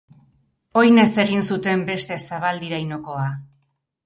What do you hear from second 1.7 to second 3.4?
beste zabaldirainokoa.